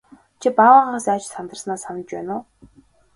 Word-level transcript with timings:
Чи 0.41 0.47
баавгайгаас 0.57 1.05
айж 1.13 1.23
сандарснаа 1.33 1.77
санаж 1.83 2.07
байна 2.13 2.33
уу? 2.39 2.43